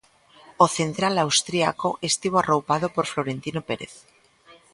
[0.65, 3.93] O central austríaco estivo arroupado por Florentino Pérez.